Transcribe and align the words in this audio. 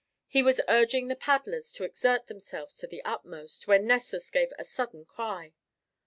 He 0.27 0.41
was 0.41 0.59
urging 0.67 1.09
the 1.09 1.15
paddlers 1.15 1.71
to 1.73 1.83
exert 1.83 2.25
themselves 2.25 2.75
to 2.77 2.87
the 2.87 3.03
utmost, 3.05 3.67
when 3.67 3.85
Nessus 3.85 4.31
gave 4.31 4.51
a 4.57 4.63
sudden 4.65 5.05
cry. 5.05 5.53